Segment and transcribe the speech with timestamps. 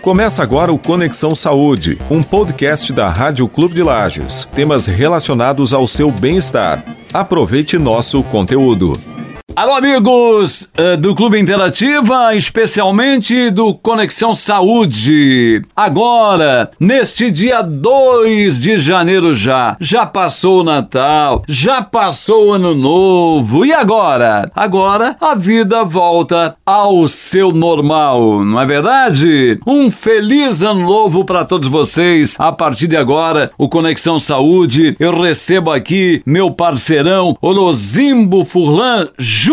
[0.00, 4.44] Começa agora o Conexão Saúde, um podcast da Rádio Clube de Lages.
[4.54, 6.84] Temas relacionados ao seu bem-estar.
[7.12, 9.17] Aproveite nosso conteúdo.
[9.60, 15.62] Alô, amigos uh, do Clube Interativa, especialmente do Conexão Saúde.
[15.74, 22.72] Agora, neste dia 2 de janeiro já, já passou o Natal, já passou o Ano
[22.72, 23.66] Novo.
[23.66, 24.48] E agora?
[24.54, 29.58] Agora a vida volta ao seu normal, não é verdade?
[29.66, 32.36] Um feliz Ano Novo para todos vocês.
[32.38, 39.47] A partir de agora, o Conexão Saúde, eu recebo aqui meu parceirão, Olozimbo Furlan Júnior.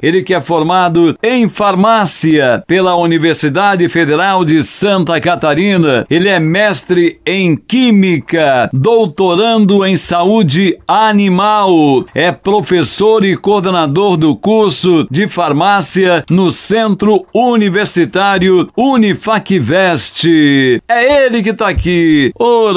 [0.00, 6.06] Ele que é formado em farmácia pela Universidade Federal de Santa Catarina.
[6.08, 12.06] Ele é mestre em química, doutorando em saúde animal.
[12.14, 20.24] É professor e coordenador do curso de farmácia no Centro Universitário Unifacvest.
[20.88, 22.32] É ele que está aqui.
[22.38, 22.72] Ô,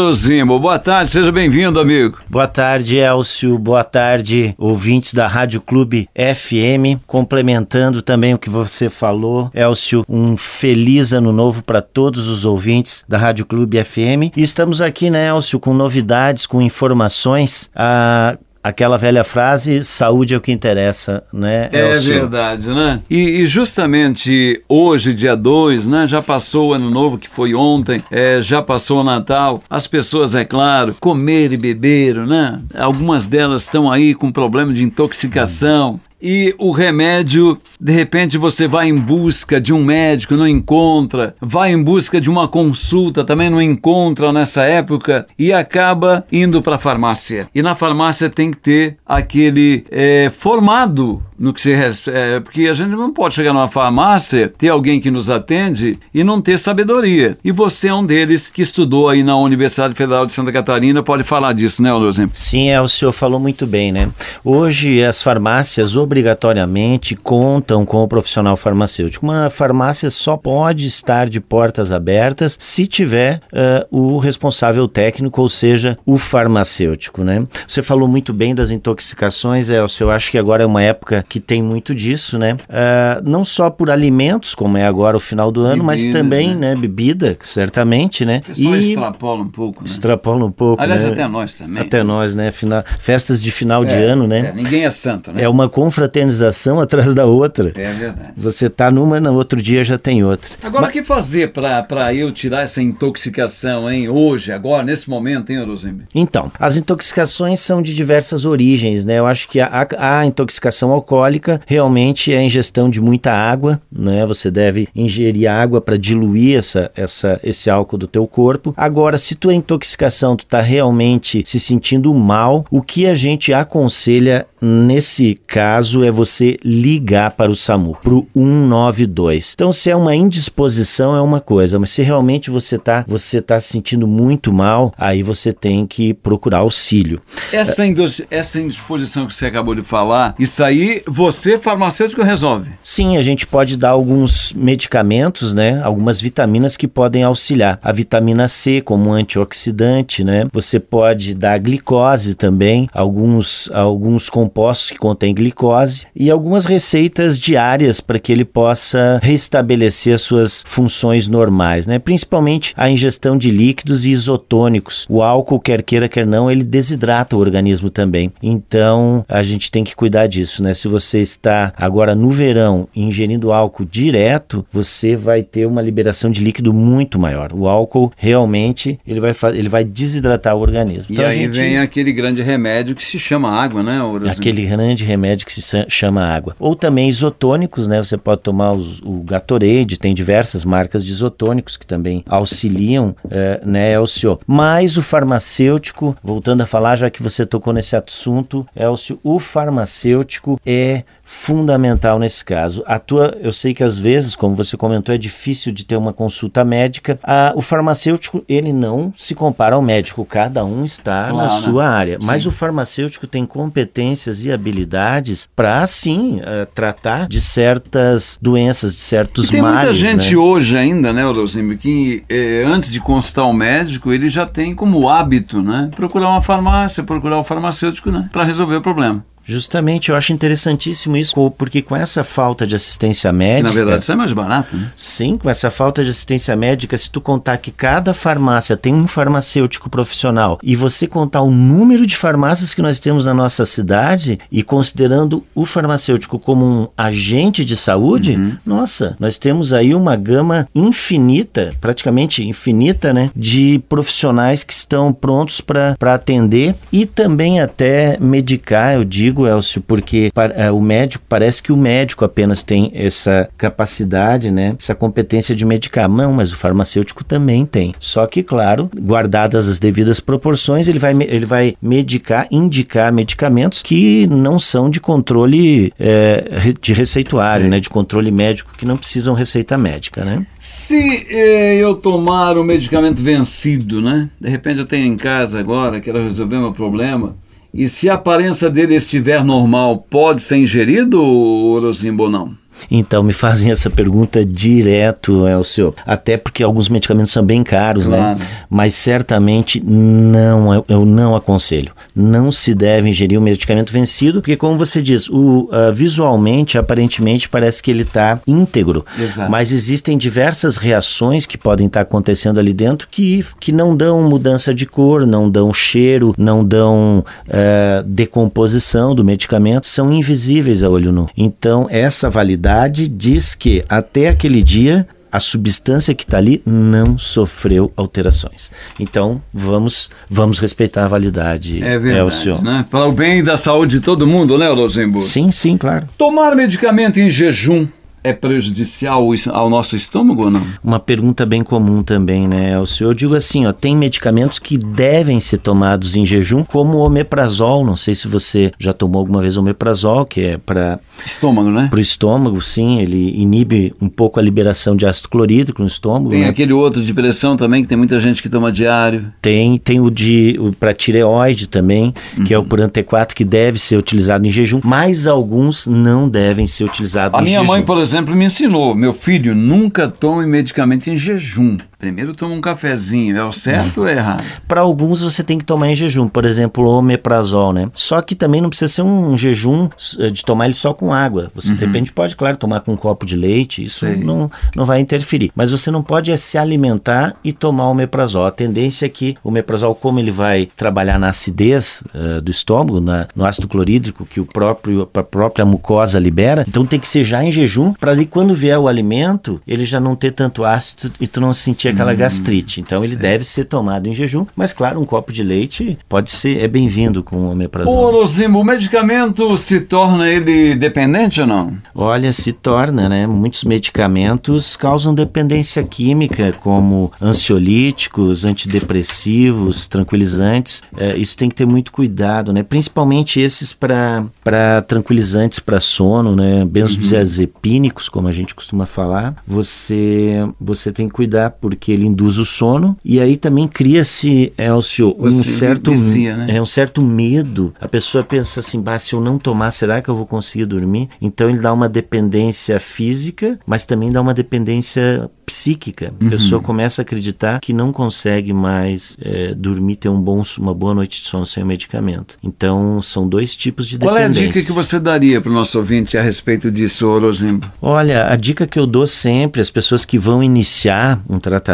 [0.59, 2.17] boa tarde, seja bem-vindo, amigo.
[2.29, 3.57] Boa tarde, Elcio.
[3.57, 10.03] Boa tarde, ouvintes da Rádio Clube Clube FM, complementando também o que você falou, Elcio,
[10.09, 14.33] um feliz ano novo para todos os ouvintes da Rádio Clube FM.
[14.35, 17.69] E estamos aqui, né, Elcio, com novidades, com informações.
[17.75, 21.69] A aquela velha frase, saúde é o que interessa, né?
[21.71, 22.99] É, é verdade, né?
[23.07, 26.07] E, e, justamente hoje, dia 2, né?
[26.07, 29.61] Já passou o ano novo, que foi ontem, é, já passou o Natal.
[29.69, 32.59] As pessoas, é claro, comer e beber, né?
[32.75, 38.89] Algumas delas estão aí com problema de intoxicação e o remédio, de repente você vai
[38.89, 43.61] em busca de um médico, não encontra, vai em busca de uma consulta, também não
[43.61, 47.47] encontra nessa época e acaba indo para a farmácia.
[47.53, 52.73] E na farmácia tem que ter aquele é, formado no que se é, porque a
[52.73, 57.37] gente não pode chegar numa farmácia, ter alguém que nos atende e não ter sabedoria.
[57.43, 61.23] E você é um deles que estudou aí na Universidade Federal de Santa Catarina, pode
[61.23, 62.31] falar disso, né, Luzinho?
[62.33, 64.09] Sim, é, o senhor falou muito bem, né?
[64.43, 69.25] Hoje as farmácias obrigatoriamente contam com o profissional farmacêutico.
[69.25, 75.49] Uma farmácia só pode estar de portas abertas se tiver uh, o responsável técnico, ou
[75.49, 77.43] seja, o farmacêutico, né?
[77.67, 81.39] Você falou muito bem das intoxicações, Elcio, eu acho que agora é uma época que
[81.39, 82.53] tem muito disso, né?
[82.53, 86.55] Uh, não só por alimentos, como é agora o final do ano, bebida, mas também,
[86.55, 86.73] né?
[86.73, 86.75] né?
[86.79, 88.41] bebida, certamente, né?
[88.55, 89.85] E extrapola um pouco, né?
[89.85, 91.11] Extrapola um pouco, Aliás, né?
[91.11, 91.81] até nós também.
[91.81, 92.51] Até nós, né?
[92.51, 94.39] Final, festas de final é, de ano, né?
[94.39, 95.43] É, ninguém é santo, né?
[95.43, 97.71] É uma confraternização atrás da outra.
[97.75, 98.33] É verdade.
[98.35, 100.51] Você tá numa, no outro dia já tem outra.
[100.61, 100.89] Agora, mas...
[100.89, 104.09] o que fazer para eu tirar essa intoxicação, hein?
[104.09, 106.05] Hoje, agora, nesse momento, hein, Rosimbe?
[106.13, 109.19] Então, as intoxicações são de diversas origens, né?
[109.19, 113.81] Eu acho que a, a, intoxicação alcoólica alcoólica realmente é a ingestão de muita água,
[113.91, 114.25] né?
[114.25, 118.73] Você deve ingerir água para diluir essa, essa, esse álcool do teu corpo.
[118.75, 124.45] Agora, se tua intoxicação tu está realmente se sentindo mal, o que a gente aconselha
[124.65, 129.53] nesse caso é você ligar para o SAMU, para o 192.
[129.53, 133.59] Então, se é uma indisposição é uma coisa, mas se realmente você está você tá
[133.59, 137.19] se sentindo muito mal, aí você tem que procurar auxílio.
[137.51, 137.83] Essa,
[138.31, 142.71] essa indisposição que você acabou de falar, isso aí você, farmacêutico, resolve?
[142.81, 145.81] Sim, a gente pode dar alguns medicamentos, né?
[145.83, 147.79] Algumas vitaminas que podem auxiliar.
[147.81, 150.47] A vitamina C como antioxidante, né?
[150.53, 155.74] Você pode dar glicose também, alguns, alguns compostos que contêm glicose
[156.15, 161.99] e algumas receitas diárias para que ele possa restabelecer as suas funções normais, né?
[161.99, 165.05] Principalmente a ingestão de líquidos e isotônicos.
[165.09, 168.31] O álcool, quer queira, quer não, ele desidrata o organismo também.
[168.41, 170.73] Então, a gente tem que cuidar disso, né?
[170.73, 176.43] Se você está agora no verão ingerindo álcool direto, você vai ter uma liberação de
[176.43, 177.51] líquido muito maior.
[177.53, 181.07] O álcool realmente ele vai, ele vai desidratar o organismo.
[181.09, 181.59] Então, e aí gente...
[181.59, 183.99] vem aquele grande remédio que se chama água, né?
[184.29, 186.55] Aquele grande remédio que se chama água.
[186.59, 188.03] Ou também isotônicos, né?
[188.03, 193.61] Você pode tomar os, o Gatorade, tem diversas marcas de isotônicos que também auxiliam, é,
[193.63, 194.39] né, Elcio?
[194.45, 200.59] Mas o farmacêutico, voltando a falar, já que você tocou nesse assunto, Elcio, o farmacêutico
[200.65, 202.83] é fundamental nesse caso.
[202.85, 206.13] A tua, eu sei que às vezes, como você comentou, é difícil de ter uma
[206.13, 207.17] consulta médica.
[207.23, 211.87] A, o farmacêutico, ele não se compara ao médico, cada um está claro, na sua
[211.87, 212.19] área.
[212.19, 212.25] Sim.
[212.25, 219.01] Mas o farmacêutico tem competências e habilidades para, sim, uh, tratar de certas doenças, de
[219.01, 219.79] certos e tem males.
[219.79, 220.41] Tem muita gente né?
[220.41, 224.75] hoje ainda, né, Rosimir, que eh, antes de consultar o um médico, ele já tem
[224.75, 229.23] como hábito, né, procurar uma farmácia, procurar o um farmacêutico, né, para resolver o problema.
[229.45, 233.69] Justamente, eu acho interessantíssimo isso, porque com essa falta de assistência médica.
[233.69, 234.91] Que, na verdade, isso é mais barato, né?
[234.97, 239.07] Sim, com essa falta de assistência médica, se tu contar que cada farmácia tem um
[239.07, 244.39] farmacêutico profissional e você contar o número de farmácias que nós temos na nossa cidade
[244.51, 248.57] e considerando o farmacêutico como um agente de saúde, uhum.
[248.65, 255.61] nossa, nós temos aí uma gama infinita, praticamente infinita, né, de profissionais que estão prontos
[255.61, 261.61] para atender e também até medicar, eu digo, Elcio, porque para, uh, o médico, parece
[261.61, 266.07] que o médico apenas tem essa capacidade, né, essa competência de medicar.
[266.07, 267.93] Não, mas o farmacêutico também tem.
[267.99, 274.27] Só que, claro, guardadas as devidas proporções, ele vai, ele vai medicar, indicar medicamentos que
[274.27, 279.77] não são de controle é, de receituário, né, de controle médico, que não precisam receita
[279.77, 280.45] médica, né?
[280.59, 285.99] Se eh, eu tomar o medicamento vencido, né, de repente eu tenho em casa agora,
[285.99, 287.35] quero resolver meu problema,
[287.75, 292.64] e se a aparência dele estiver normal, pode ser ingerido, Orosimbo, ou não?
[292.89, 295.93] Então, me fazem essa pergunta direto, Elcio.
[296.05, 298.17] Até porque alguns medicamentos são bem caros, né?
[298.17, 298.39] claro.
[298.39, 298.45] né?
[298.69, 301.91] Mas certamente não, eu não aconselho.
[302.15, 307.49] Não se deve ingerir um medicamento vencido, porque, como você diz, o, uh, visualmente, aparentemente,
[307.49, 309.05] parece que ele está íntegro.
[309.19, 309.49] Exato.
[309.49, 314.23] Mas existem diversas reações que podem estar tá acontecendo ali dentro que, que não dão
[314.23, 320.89] mudança de cor, não dão cheiro, não dão uh, decomposição do medicamento, são invisíveis a
[320.89, 321.27] olho nu.
[321.37, 322.64] Então, essa validade
[323.07, 328.71] diz que até aquele dia a substância que está ali não sofreu alterações.
[328.97, 331.83] Então, vamos vamos respeitar a validade.
[331.83, 332.85] É verdade, é né?
[332.89, 335.27] Para o bem da saúde de todo mundo, né, Rosenburg?
[335.27, 336.07] Sim, sim, claro.
[336.17, 337.85] Tomar medicamento em jejum
[338.25, 340.65] é prejudicial ao nosso estômago ou não?
[340.83, 343.05] Uma pergunta bem comum também, né, Elcio?
[343.07, 347.85] Eu digo assim, ó, tem medicamentos que devem ser tomados em jejum, como o omeprazol.
[347.85, 351.87] Não sei se você já tomou alguma vez omeprazol, que é para estômago, né?
[351.89, 352.99] Para o estômago, sim.
[352.99, 356.31] Ele inibe um pouco a liberação de ácido clorídrico no estômago.
[356.31, 356.49] Tem né?
[356.49, 359.31] aquele outro de pressão também que tem muita gente que toma diário.
[359.39, 362.43] Tem, tem o de para tireoide também, uhum.
[362.43, 362.67] que é o uhum.
[362.67, 367.45] T4 que deve ser utilizado em jejum, mas alguns não devem ser utilizados a em
[367.45, 367.59] jejum.
[367.59, 371.77] A minha mãe, por exemplo exemplo, me ensinou: meu filho, nunca tome medicamento em jejum.
[372.05, 374.43] Primeiro toma um cafezinho, é o certo ou é errado?
[374.67, 377.89] Para alguns você tem que tomar em jejum, por exemplo, o omeprazol, né?
[377.93, 381.49] Só que também não precisa ser um jejum eh, de tomar ele só com água.
[381.55, 381.75] Você uhum.
[381.75, 385.51] de repente pode, claro, tomar com um copo de leite, isso não, não vai interferir.
[385.55, 388.45] Mas você não pode é se alimentar e tomar o omeprazol.
[388.45, 393.01] A tendência é que o omeprazol, como ele vai trabalhar na acidez uh, do estômago,
[393.01, 397.23] na, no ácido clorídrico que o próprio, a própria mucosa libera, então tem que ser
[397.23, 401.27] já em jejum para quando vier o alimento, ele já não ter tanto ácido e
[401.27, 402.81] tu não sentir aquela hum, gastrite.
[402.81, 406.59] Então ele deve ser tomado em jejum, mas claro, um copo de leite pode ser
[406.59, 407.95] é bem-vindo com o omeprazol.
[407.95, 411.77] Ô, Luzimbo, o medicamento se torna ele dependente ou não?
[411.93, 413.25] Olha, se torna, né?
[413.25, 420.83] Muitos medicamentos causam dependência química, como ansiolíticos, antidepressivos, tranquilizantes.
[420.97, 422.63] É, isso tem que ter muito cuidado, né?
[422.63, 426.65] Principalmente esses para tranquilizantes para sono, né?
[426.65, 429.35] Benzodiazepínicos, como a gente costuma falar.
[429.47, 435.15] Você você tem que cuidar porque ele induz o sono e aí também cria-se, Elcio,
[435.19, 436.55] um certo, vicia, né?
[436.55, 437.73] é, um certo medo.
[437.79, 441.09] A pessoa pensa assim, bah, se eu não tomar, será que eu vou conseguir dormir?
[441.21, 446.13] Então ele dá uma dependência física, mas também dá uma dependência psíquica.
[446.19, 446.29] A uhum.
[446.29, 450.93] pessoa começa a acreditar que não consegue mais é, dormir, ter um bom, uma boa
[450.93, 452.37] noite de sono sem o medicamento.
[452.43, 454.41] Então, são dois tipos de Qual dependência.
[454.41, 457.71] Qual é a dica que você daria para o nosso ouvinte a respeito disso, Orozimbo?
[457.81, 461.64] Olha, a dica que eu dou sempre às pessoas que vão iniciar um tratamento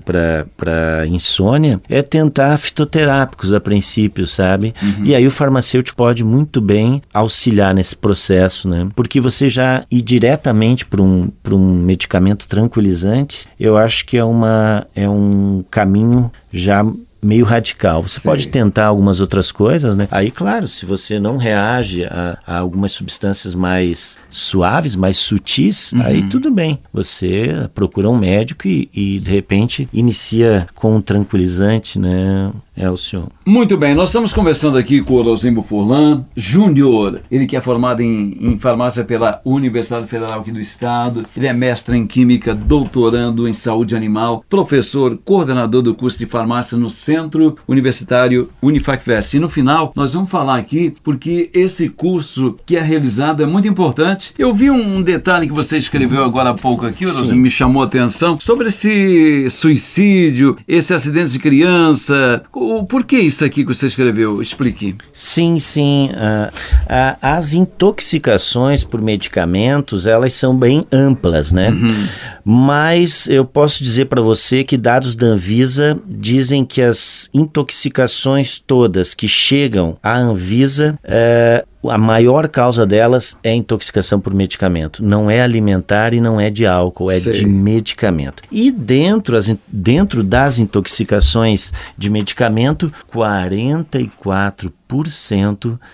[0.00, 4.74] para insônia é tentar fitoterápicos a princípio, sabe?
[4.82, 5.04] Uhum.
[5.04, 8.88] E aí o farmacêutico pode muito bem auxiliar nesse processo, né?
[8.94, 14.86] Porque você já ir diretamente para um, um medicamento tranquilizante eu acho que é, uma,
[14.94, 16.84] é um caminho já
[17.22, 18.02] meio radical.
[18.02, 18.28] Você Sim.
[18.28, 20.08] pode tentar algumas outras coisas, né?
[20.10, 26.02] Aí, claro, se você não reage a, a algumas substâncias mais suaves, mais sutis, uhum.
[26.02, 26.78] aí tudo bem.
[26.92, 32.52] Você procura um médico e, e, de repente inicia com um tranquilizante, né?
[32.76, 33.28] É o senhor.
[33.44, 37.20] Muito bem, nós estamos conversando aqui com o Rosimbo Furlan Júnior.
[37.30, 41.26] Ele que é formado em, em farmácia pela Universidade Federal aqui do Estado.
[41.36, 46.78] Ele é mestre em Química, doutorando em Saúde Animal, professor, coordenador do curso de farmácia
[46.78, 49.34] no Centro Universitário Unifacvest.
[49.34, 53.66] E no final, nós vamos falar aqui porque esse curso que é realizado é muito
[53.66, 54.32] importante.
[54.38, 57.34] Eu vi um detalhe que você escreveu agora há pouco aqui, Sim.
[57.34, 62.42] me chamou a atenção, sobre esse suicídio, esse acidente de criança.
[62.52, 64.40] O, por que isso aqui que você escreveu?
[64.40, 64.94] Explique.
[65.12, 66.10] Sim, sim.
[66.12, 71.70] Uh, uh, as intoxicações por medicamentos, elas são bem amplas, né?
[71.70, 72.06] Uhum.
[72.52, 79.14] Mas eu posso dizer para você que dados da Anvisa dizem que as intoxicações todas
[79.14, 85.00] que chegam à Anvisa, é, a maior causa delas é intoxicação por medicamento.
[85.00, 87.34] Não é alimentar e não é de álcool, é Sei.
[87.34, 88.42] de medicamento.
[88.50, 94.72] E dentro, as, dentro das intoxicações de medicamento, 44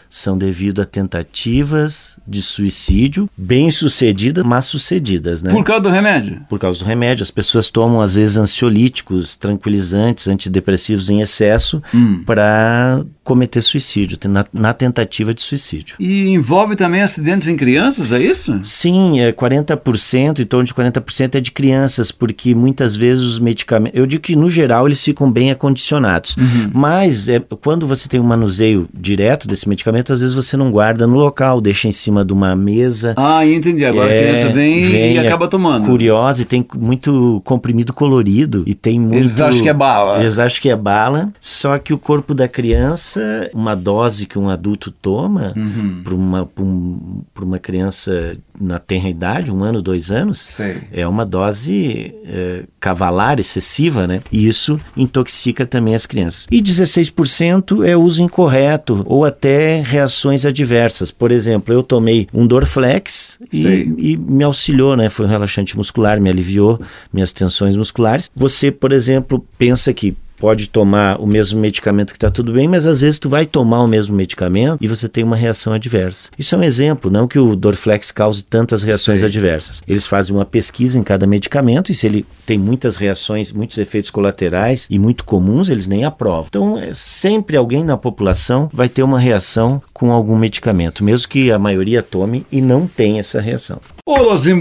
[0.08, 5.50] são devido a tentativas de suicídio bem sucedidas, mas sucedidas, né?
[5.50, 6.40] Por causa do remédio?
[6.48, 7.22] Por causa do remédio.
[7.22, 12.22] As pessoas tomam, às vezes, ansiolíticos, tranquilizantes, antidepressivos em excesso hum.
[12.24, 15.96] para cometer suicídio, na, na, tentativa de suicídio.
[15.98, 18.60] E envolve também acidentes em crianças, é isso?
[18.62, 23.98] Sim, é 40%, em torno de 40% é de crianças, porque muitas vezes os medicamentos.
[23.98, 26.36] Eu digo que, no geral, eles ficam bem acondicionados.
[26.36, 26.70] Uhum.
[26.72, 31.06] Mas é, quando você tem um manuseio direto desse medicamento, às vezes você não guarda
[31.06, 33.14] no local, deixa em cima de uma mesa.
[33.16, 33.84] Ah, entendi.
[33.84, 35.86] Agora é, a criança vem, vem e acaba tomando.
[35.86, 39.16] Curiosa e tem muito comprimido colorido e tem muito.
[39.16, 40.20] Eles acham que é bala.
[40.20, 44.48] Eles acham que é bala, só que o corpo da criança, uma dose que um
[44.48, 46.00] adulto toma uhum.
[46.02, 50.82] para uma, um, uma criança na tenra idade, um ano, dois anos, Sei.
[50.92, 54.22] é uma dose é, cavalar excessiva, né?
[54.30, 56.46] E isso intoxica também as crianças.
[56.50, 61.10] E 16% é uso incorreto ou até reações adversas.
[61.10, 63.66] Por exemplo, eu tomei um Dorflex e,
[63.98, 65.08] e, me auxiliou, né?
[65.08, 66.80] Foi um relaxante muscular, me aliviou
[67.12, 68.30] minhas tensões musculares.
[68.34, 72.86] Você, por exemplo, pensa que pode tomar o mesmo medicamento que está tudo bem, mas
[72.86, 76.30] às vezes tu vai tomar o mesmo medicamento e você tem uma reação adversa.
[76.38, 79.26] Isso é um exemplo, não que o Dorflex cause tantas reações Sim.
[79.26, 79.82] adversas.
[79.86, 84.10] Eles fazem uma pesquisa em cada medicamento e se ele tem muitas reações, muitos efeitos
[84.10, 86.46] colaterais e muito comuns, eles nem aprovam.
[86.48, 91.50] Então, é, sempre alguém na população vai ter uma reação com algum medicamento, mesmo que
[91.50, 93.80] a maioria tome e não tenha essa reação.
[94.06, 94.16] Ô,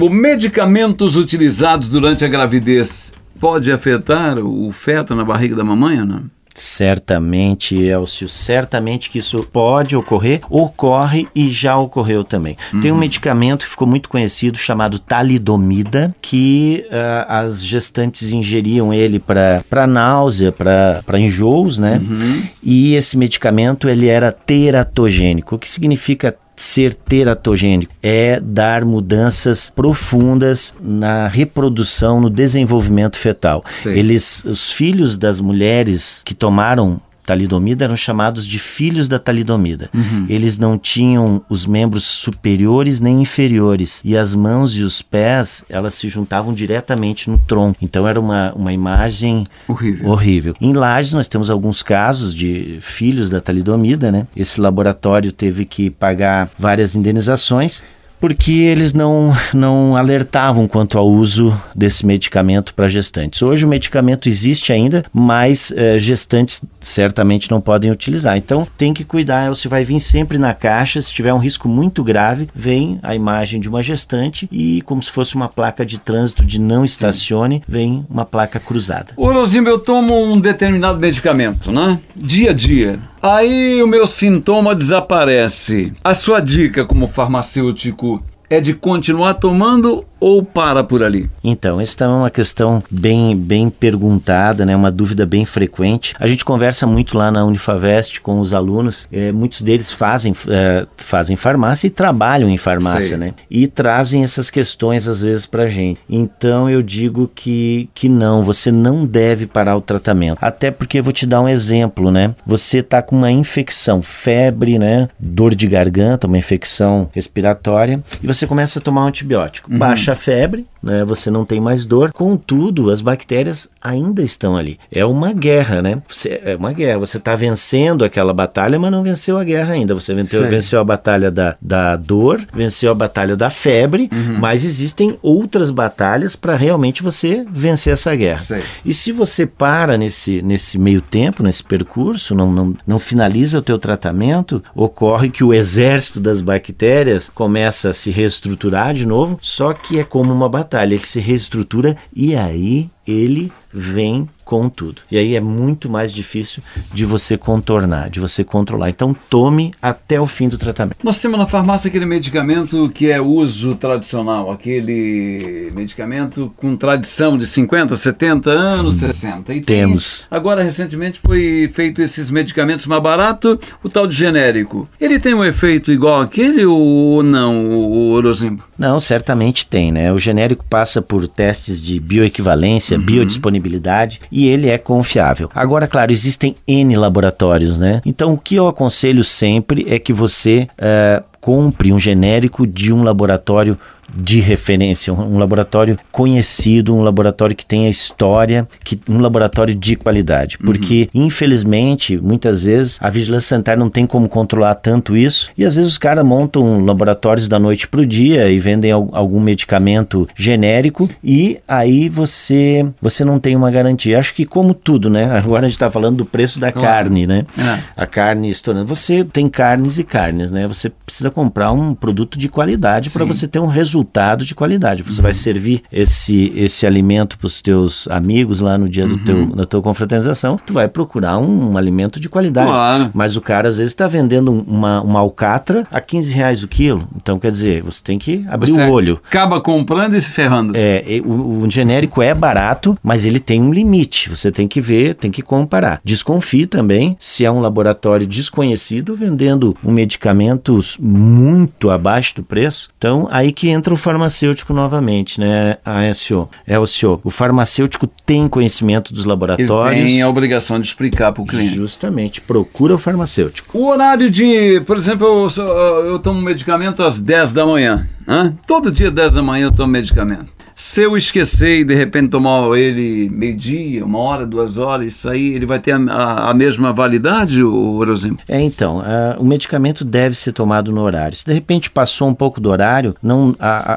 [0.09, 3.13] medicamentos utilizados durante a gravidez
[3.45, 6.23] pode afetar o feto na barriga da mamãe ou não?
[6.55, 12.57] Certamente, Elcio, certamente que isso pode ocorrer, ocorre e já ocorreu também.
[12.73, 12.79] Uhum.
[12.79, 19.19] Tem um medicamento que ficou muito conhecido chamado talidomida, que uh, as gestantes ingeriam ele
[19.19, 22.01] para náusea, para enjoos, né?
[22.01, 22.41] Uhum.
[22.63, 30.73] E esse medicamento ele era teratogênico, o que significa ser teratogênico é dar mudanças profundas
[30.81, 33.63] na reprodução, no desenvolvimento fetal.
[33.69, 33.89] Sim.
[33.91, 39.89] Eles, os filhos das mulheres que tomaram talidomida eram chamados de filhos da talidomida.
[39.93, 40.25] Uhum.
[40.29, 45.93] Eles não tinham os membros superiores nem inferiores e as mãos e os pés elas
[45.95, 47.77] se juntavam diretamente no tronco.
[47.81, 50.09] Então era uma, uma imagem horrível.
[50.09, 50.55] horrível.
[50.61, 54.27] Em Lages nós temos alguns casos de filhos da talidomida, né?
[54.35, 57.83] Esse laboratório teve que pagar várias indenizações
[58.19, 63.41] porque eles não, não alertavam quanto ao uso desse medicamento para gestantes.
[63.41, 68.37] Hoje o medicamento existe ainda, mas é, gestantes certamente não podem utilizar.
[68.37, 72.03] Então tem que cuidar, você vai vir sempre na caixa, se tiver um risco muito
[72.03, 76.45] grave, vem a imagem de uma gestante e como se fosse uma placa de trânsito
[76.45, 79.07] de não estacione, vem uma placa cruzada.
[79.15, 81.99] Ô Rosimbo, eu tomo um determinado medicamento, né?
[82.15, 82.99] Dia a dia.
[83.27, 85.91] Aí o meu sintoma desaparece.
[86.03, 91.29] A sua dica como farmacêutico é de continuar tomando ou para por ali?
[91.43, 94.75] Então, essa é uma questão bem, bem perguntada, né?
[94.75, 96.13] uma dúvida bem frequente.
[96.19, 100.85] A gente conversa muito lá na Unifavest com os alunos, é, muitos deles fazem, é,
[100.97, 103.17] fazem farmácia e trabalham em farmácia, Sei.
[103.17, 103.33] né?
[103.49, 105.99] E trazem essas questões às vezes para gente.
[106.09, 110.37] Então eu digo que, que não, você não deve parar o tratamento.
[110.41, 112.33] Até porque eu vou te dar um exemplo, né?
[112.45, 115.07] Você tá com uma infecção, febre, né?
[115.19, 119.71] Dor de garganta, uma infecção respiratória, e você começa a tomar um antibiótico.
[119.71, 119.77] Uhum.
[119.77, 121.03] Baixa a febre, né?
[121.03, 122.13] Você não tem mais dor.
[122.13, 124.79] Contudo, as bactérias ainda estão ali.
[124.91, 126.01] É uma guerra, né?
[126.07, 126.99] Você, é uma guerra.
[126.99, 129.95] Você está vencendo aquela batalha, mas não venceu a guerra ainda.
[129.95, 134.37] Você venceu, venceu a batalha da, da dor, venceu a batalha da febre, uhum.
[134.39, 138.39] mas existem outras batalhas para realmente você vencer essa guerra.
[138.39, 138.63] Sei.
[138.85, 143.61] E se você para nesse, nesse meio tempo, nesse percurso, não, não, não finaliza o
[143.61, 149.73] teu tratamento, ocorre que o exército das bactérias começa a se reestruturar de novo, só
[149.73, 155.01] que é como uma batalha batalha, ele se reestrutura e aí ele vem com tudo.
[155.11, 158.89] E aí é muito mais difícil de você contornar, de você controlar.
[158.89, 160.99] Então tome até o fim do tratamento.
[161.03, 167.47] Nós temos na farmácia aquele medicamento que é uso tradicional, aquele medicamento com tradição de
[167.47, 169.53] 50, 70 anos, 60.
[169.53, 170.27] E temos.
[170.29, 174.87] Tem, agora recentemente foi feito esses medicamentos mais barato, o tal de genérico.
[175.01, 178.63] Ele tem um efeito igual aquele ou não, o Orozimbo?
[178.77, 180.13] Não, certamente tem, né?
[180.13, 183.03] O genérico passa por testes de bioequivalência, uhum.
[183.03, 185.49] biodisponibilidade e ele é confiável.
[185.55, 188.01] Agora, claro, existem N laboratórios, né?
[188.05, 193.01] Então, o que eu aconselho sempre é que você uh, compre um genérico de um
[193.01, 193.79] laboratório
[194.13, 200.57] de referência, um laboratório conhecido, um laboratório que tenha história, que, um laboratório de qualidade.
[200.59, 200.65] Uhum.
[200.65, 201.25] Porque, uhum.
[201.25, 205.91] infelizmente, muitas vezes a vigilância sanitária não tem como controlar tanto isso e às vezes
[205.91, 211.59] os caras montam laboratórios da noite para o dia e vendem algum medicamento genérico e
[211.67, 214.19] aí você você não tem uma garantia.
[214.19, 215.25] Acho que como tudo, né?
[215.37, 216.87] Agora a gente está falando do preço da claro.
[216.87, 217.45] carne, né?
[217.57, 217.79] É.
[217.95, 218.87] A carne estourando.
[218.87, 220.67] Você tem carnes e carnes, né?
[220.67, 225.03] Você precisa comprar um produto de qualidade para você ter um resultado resultado de qualidade.
[225.03, 225.23] Você uhum.
[225.23, 229.49] vai servir esse, esse alimento para os teus amigos lá no dia do teu, uhum.
[229.49, 232.69] da tua confraternização, tu vai procurar um, um alimento de qualidade.
[232.69, 233.11] Claro.
[233.13, 237.07] Mas o cara às vezes está vendendo uma, uma alcatra a 15 reais o quilo.
[237.15, 239.21] Então, quer dizer, você tem que abrir você o olho.
[239.27, 240.73] Acaba comprando e se ferrando.
[240.75, 244.29] É, o, o genérico é barato, mas ele tem um limite.
[244.29, 246.01] Você tem que ver, tem que comparar.
[246.03, 252.89] Desconfie também se é um laboratório desconhecido vendendo um medicamento muito abaixo do preço.
[252.97, 256.49] Então, aí que entra entra o farmacêutico novamente, né, ASO?
[256.65, 257.19] É o senhor.
[257.23, 260.01] O farmacêutico tem conhecimento dos laboratórios.
[260.01, 261.75] Ele tem a obrigação de explicar para o cliente.
[261.75, 263.77] Justamente, procura o farmacêutico.
[263.77, 268.09] O horário de, por exemplo, eu, eu tomo medicamento às 10 da manhã.
[268.27, 268.57] Hein?
[268.65, 270.54] Todo dia, 10 da manhã, eu tomo medicamento.
[270.75, 275.53] Se eu esquecer e de repente tomar ele meio-dia, uma hora, duas horas, isso aí,
[275.53, 278.39] ele vai ter a, a, a mesma validade, o Orozimbo?
[278.47, 281.37] É, então, uh, o medicamento deve ser tomado no horário.
[281.37, 283.55] Se de repente passou um pouco do horário, não,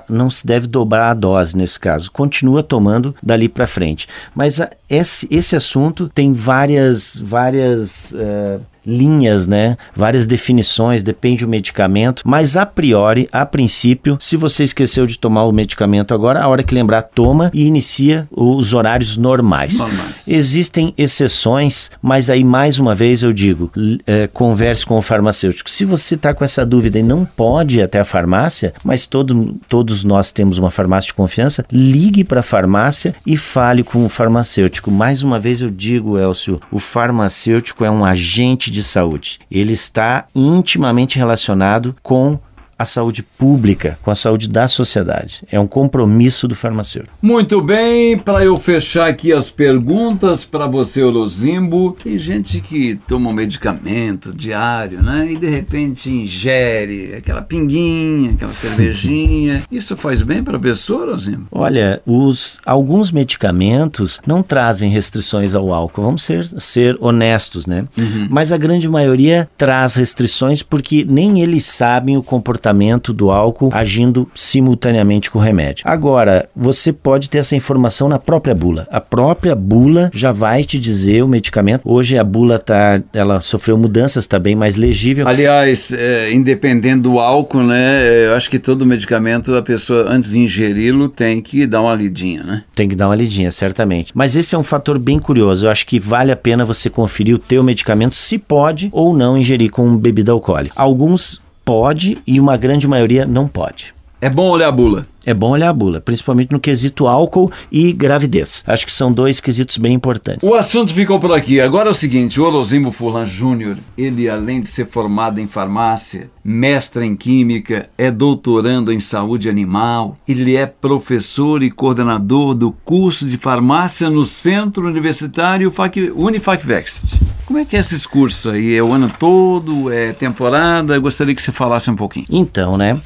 [0.09, 2.13] não se deve dobrar a dose nesse caso.
[2.13, 4.07] Continua tomando dali para frente.
[4.33, 8.13] Mas esse, esse assunto tem várias, várias.
[8.13, 9.77] Uh, linhas, né?
[9.95, 15.45] Várias definições, depende do medicamento, mas a priori, a princípio, se você esqueceu de tomar
[15.45, 19.79] o medicamento agora, a hora que lembrar, toma e inicia os horários normais.
[19.79, 20.23] normais.
[20.27, 23.71] Existem exceções, mas aí mais uma vez eu digo,
[24.07, 25.69] é, converse com o farmacêutico.
[25.69, 29.57] Se você está com essa dúvida e não pode ir até a farmácia, mas todo,
[29.69, 34.09] todos nós temos uma farmácia de confiança, ligue para a farmácia e fale com o
[34.09, 34.91] farmacêutico.
[34.91, 39.41] Mais uma vez eu digo, Elcio, o farmacêutico é um agente de de saúde.
[39.51, 42.39] Ele está intimamente relacionado com
[42.79, 45.43] a saúde pública, com a saúde da sociedade.
[45.51, 47.13] É um compromisso do farmacêutico.
[47.21, 51.97] Muito bem, para eu fechar aqui as perguntas para você, Orozimbo.
[52.03, 55.33] Tem gente que toma um medicamento diário, né?
[55.33, 59.63] E de repente ingere aquela pinguinha, aquela cervejinha.
[59.71, 61.49] Isso faz bem para a pessoa, Orozimbo?
[61.51, 66.03] Olha, os, alguns medicamentos não trazem restrições ao álcool.
[66.03, 67.87] Vamos ser, ser honestos, né?
[67.99, 68.29] Uhum.
[68.31, 73.71] Mas a grande maioria traz restrições porque nem eles sabem o comportamento tratamento do álcool
[73.73, 75.85] agindo simultaneamente com o remédio.
[75.87, 78.87] Agora, você pode ter essa informação na própria bula.
[78.91, 81.83] A própria bula já vai te dizer o medicamento.
[81.85, 85.27] Hoje a bula tá, ela sofreu mudanças, está bem mais legível.
[85.27, 88.27] Aliás, é, independente do álcool, né?
[88.27, 92.43] Eu acho que todo medicamento a pessoa antes de ingeri-lo tem que dar uma lidinha,
[92.43, 92.65] né?
[92.75, 94.13] Tem que dar uma lidinha, certamente.
[94.15, 95.67] Mas esse é um fator bem curioso.
[95.67, 99.39] Eu acho que vale a pena você conferir o teu medicamento se pode ou não
[99.39, 100.75] ingerir com bebida alcoólica.
[100.77, 103.98] Alguns pode e uma grande maioria não pode.
[104.21, 107.93] É bom olhar a bula é bom olhar a bula, principalmente no quesito álcool e
[107.93, 108.65] gravidez.
[108.67, 110.49] Acho que são dois quesitos bem importantes.
[110.49, 111.61] O assunto ficou por aqui.
[111.61, 116.31] Agora é o seguinte: o Orozimbo Furlan Júnior, ele além de ser formado em farmácia,
[116.43, 123.27] mestre em química, é doutorando em saúde animal, ele é professor e coordenador do curso
[123.27, 125.71] de farmácia no Centro Universitário
[126.15, 127.21] Unifacvext.
[127.45, 128.75] Como é que é esses cursos aí?
[128.75, 129.91] É o ano todo?
[129.91, 130.95] É temporada?
[130.95, 132.27] Eu gostaria que você falasse um pouquinho.
[132.31, 132.99] Então, né?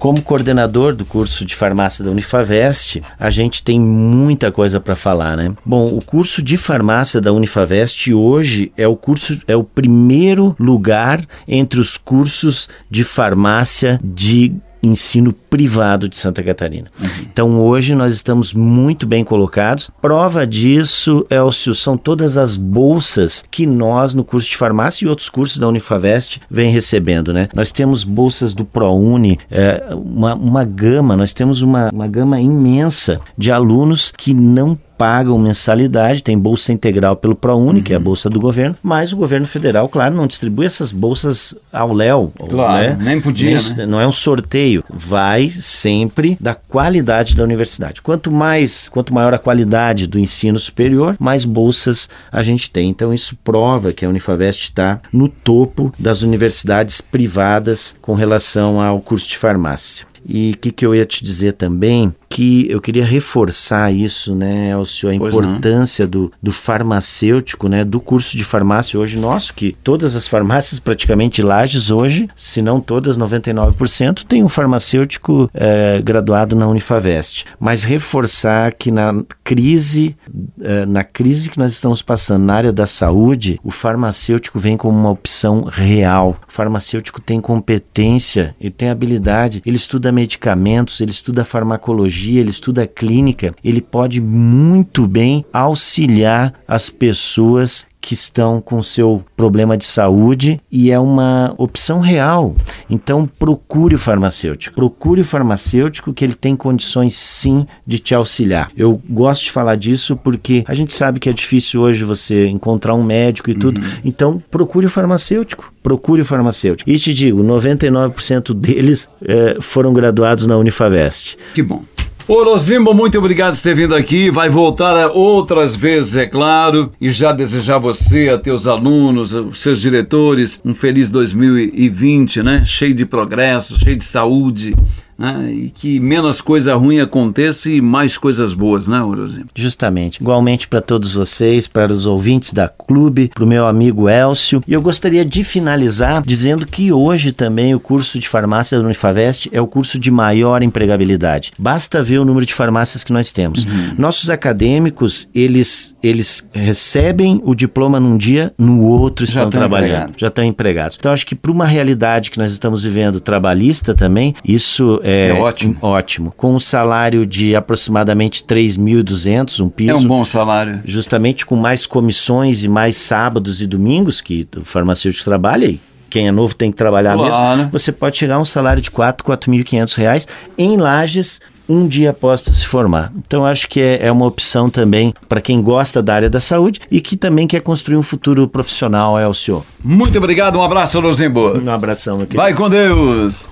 [0.00, 5.36] Como coordenador do curso de farmácia da Unifavest, a gente tem muita coisa para falar,
[5.36, 5.52] né?
[5.62, 11.22] Bom, o curso de farmácia da Unifavest hoje é o curso é o primeiro lugar
[11.46, 16.88] entre os cursos de farmácia de ensino privado de Santa Catarina.
[17.00, 17.08] Uhum.
[17.30, 19.90] Então hoje nós estamos muito bem colocados.
[20.00, 25.28] Prova disso, Elcio, são todas as bolsas que nós no curso de farmácia e outros
[25.28, 27.48] cursos da Unifavest vem recebendo, né?
[27.54, 33.20] Nós temos bolsas do ProUni, é, uma, uma gama, nós temos uma, uma gama imensa
[33.36, 37.82] de alunos que não pagam mensalidade, tem bolsa integral pelo ProUni, uhum.
[37.82, 38.04] que é a uhum.
[38.04, 42.30] bolsa do governo, mas o governo federal, claro, não distribui essas bolsas ao léu.
[42.50, 42.98] Claro, né?
[43.00, 43.86] nem podia, nem, né?
[43.86, 48.02] Não é um sorteio, vai sempre da qualidade da universidade.
[48.02, 52.90] Quanto mais, quanto maior a qualidade do ensino superior, mais bolsas a gente tem.
[52.90, 59.00] Então isso prova que a Unifavest está no topo das universidades privadas com relação ao
[59.00, 60.04] curso de farmácia.
[60.28, 64.70] E o que, que eu ia te dizer também que eu queria reforçar isso, né,
[64.70, 69.76] Elcio, a pois importância do, do farmacêutico, né, do curso de farmácia hoje nosso, que
[69.82, 76.54] todas as farmácias, praticamente Lages hoje, se não todas, 99%, tem um farmacêutico é, graduado
[76.54, 77.44] na Unifavest.
[77.58, 80.16] Mas reforçar que na crise,
[80.60, 84.96] é, na crise que nós estamos passando na área da saúde, o farmacêutico vem como
[84.96, 86.38] uma opção real.
[86.48, 92.86] O farmacêutico tem competência, ele tem habilidade, ele estuda medicamentos, ele estuda farmacologia, ele estuda
[92.86, 100.60] clínica, ele pode muito bem auxiliar as pessoas que estão com seu problema de saúde
[100.70, 102.56] e é uma opção real.
[102.88, 104.74] Então procure o farmacêutico.
[104.74, 108.70] Procure o farmacêutico que ele tem condições sim de te auxiliar.
[108.76, 112.94] Eu gosto de falar disso porque a gente sabe que é difícil hoje você encontrar
[112.94, 113.80] um médico e tudo.
[113.80, 113.86] Uhum.
[114.04, 115.72] Então procure o farmacêutico.
[115.82, 116.88] Procure o farmacêutico.
[116.88, 121.36] E te digo, 99% deles é, foram graduados na Unifavest.
[121.54, 121.82] Que bom.
[122.32, 124.30] Ô muito obrigado por ter vindo aqui.
[124.30, 126.92] Vai voltar outras vezes, é claro.
[127.00, 132.62] E já desejar você, a teus alunos, os seus diretores, um feliz 2020, né?
[132.64, 134.76] Cheio de progresso, cheio de saúde
[135.20, 135.52] né?
[135.52, 139.46] e que menos coisa ruim aconteça e mais coisas boas, né, Orozinho?
[139.54, 140.16] Justamente.
[140.20, 144.62] Igualmente para todos vocês, para os ouvintes da clube, para o meu amigo Elcio.
[144.66, 149.48] E eu gostaria de finalizar dizendo que hoje também o curso de farmácia da Unifavest
[149.52, 151.52] é o curso de maior empregabilidade.
[151.58, 153.64] Basta ver o número de farmácias que nós temos.
[153.64, 153.94] Uhum.
[153.98, 160.16] Nossos acadêmicos, eles, eles recebem o diploma num dia, no outro estão, estão trabalhando, empregados.
[160.18, 160.96] já estão empregados.
[160.98, 165.32] Então acho que para uma realidade que nós estamos vivendo trabalhista também, isso é, é
[165.32, 165.76] ótimo.
[165.80, 166.32] ótimo.
[166.36, 169.90] Com um salário de aproximadamente 3.200, um piso.
[169.90, 170.80] É um bom salário.
[170.84, 176.26] Justamente com mais comissões e mais sábados e domingos que o farmacêutico trabalha aí quem
[176.26, 177.56] é novo tem que trabalhar claro.
[177.56, 182.10] mesmo, você pode chegar a um salário de 4, 4.500 reais em lajes um dia
[182.10, 183.12] após se formar.
[183.16, 186.80] Então acho que é, é uma opção também para quem gosta da área da saúde
[186.90, 189.64] e que também quer construir um futuro profissional, é o senhor.
[189.82, 191.64] Muito obrigado, um abraço, Rosenborg.
[191.64, 192.42] Um abração, meu querido.
[192.42, 193.48] Vai com Deus.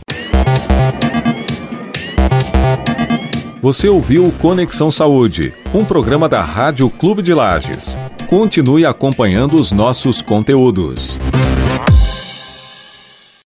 [3.61, 7.99] Você ouviu Conexão Saúde, um programa da Rádio Clube de Lages.
[8.29, 11.19] Continue acompanhando os nossos conteúdos.